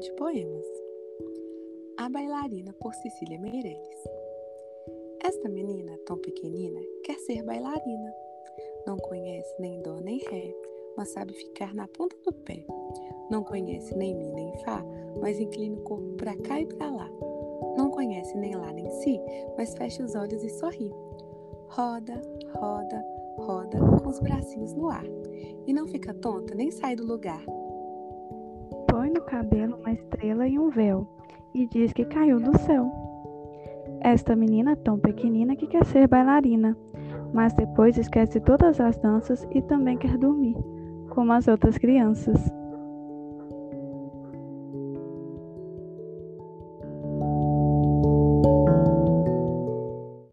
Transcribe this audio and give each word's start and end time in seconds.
de 0.00 0.10
poemas. 0.12 0.66
A 1.98 2.08
bailarina 2.08 2.72
por 2.80 2.94
Cecília 2.94 3.38
Meirelles. 3.38 4.08
Esta 5.22 5.50
menina 5.50 5.98
tão 6.06 6.16
pequenina 6.16 6.80
quer 7.02 7.18
ser 7.18 7.42
bailarina. 7.42 8.14
Não 8.86 8.96
conhece 8.96 9.54
nem 9.58 9.82
dó 9.82 10.00
nem 10.00 10.18
ré, 10.30 10.54
mas 10.96 11.10
sabe 11.10 11.34
ficar 11.34 11.74
na 11.74 11.86
ponta 11.88 12.16
do 12.24 12.32
pé. 12.32 12.64
Não 13.30 13.44
conhece 13.44 13.94
nem 13.96 14.14
mi 14.14 14.32
nem 14.32 14.56
fá, 14.64 14.82
mas 15.20 15.38
inclina 15.38 15.76
o 15.76 15.82
corpo 15.82 16.16
para 16.16 16.34
cá 16.38 16.58
e 16.58 16.66
para 16.66 16.90
lá. 16.90 17.10
Não 17.76 17.90
conhece 17.90 18.34
nem 18.38 18.56
lá 18.56 18.72
nem 18.72 18.88
si, 18.88 19.20
mas 19.58 19.74
fecha 19.74 20.02
os 20.02 20.14
olhos 20.14 20.42
e 20.42 20.48
sorri. 20.48 20.90
Roda, 21.68 22.18
roda, 22.54 23.04
roda 23.36 23.78
com 24.02 24.08
os 24.08 24.20
bracinhos 24.20 24.72
no 24.72 24.88
ar. 24.88 25.04
E 25.66 25.72
não 25.74 25.86
fica 25.86 26.14
tonta 26.14 26.54
nem 26.54 26.70
sai 26.70 26.96
do 26.96 27.04
lugar. 27.04 27.44
No 29.14 29.20
cabelo 29.20 29.76
uma 29.76 29.92
estrela 29.92 30.48
e 30.48 30.58
um 30.58 30.70
véu 30.70 31.06
e 31.54 31.68
diz 31.68 31.92
que 31.92 32.04
caiu 32.04 32.40
do 32.40 32.58
céu. 32.58 32.90
Esta 34.00 34.34
menina 34.34 34.74
tão 34.74 34.98
pequenina 34.98 35.54
que 35.54 35.68
quer 35.68 35.84
ser 35.86 36.08
bailarina, 36.08 36.76
mas 37.32 37.52
depois 37.54 37.96
esquece 37.96 38.40
todas 38.40 38.80
as 38.80 38.96
danças 38.96 39.46
e 39.52 39.62
também 39.62 39.96
quer 39.96 40.18
dormir, 40.18 40.56
como 41.10 41.32
as 41.32 41.46
outras 41.46 41.78
crianças. 41.78 42.52